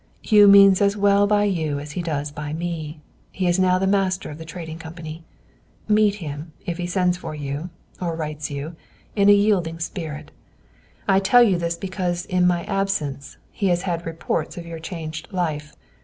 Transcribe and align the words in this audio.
Hugh 0.23 0.47
means 0.47 0.81
as 0.81 0.97
well 0.97 1.27
by 1.27 1.43
you 1.43 1.77
as 1.79 1.91
he 1.91 2.01
does 2.01 2.31
by 2.31 2.53
me. 2.53 2.99
He 3.31 3.45
is 3.47 3.59
now 3.59 3.77
the 3.77 3.85
master 3.85 4.31
of 4.31 4.39
the 4.39 4.45
Trading 4.45 4.79
Company. 4.79 5.23
Meet 5.87 6.15
him, 6.15 6.53
if 6.65 6.79
he 6.79 6.87
sends 6.87 7.17
for 7.17 7.35
you, 7.35 7.69
or 8.01 8.15
writes 8.15 8.49
you, 8.49 8.75
in 9.15 9.29
a 9.29 9.31
yielding 9.31 9.77
spirit. 9.79 10.31
I 11.07 11.19
tell 11.19 11.43
you 11.43 11.59
this 11.59 11.75
because, 11.75 12.25
in 12.25 12.47
my 12.47 12.63
absence, 12.63 13.37
he 13.51 13.67
has 13.67 13.83
had 13.83 14.03
reports 14.07 14.57
of 14.57 14.65
your 14.65 14.79
changed 14.79 15.27
life. 15.31 15.75